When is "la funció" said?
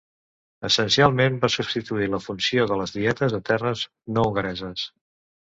2.13-2.65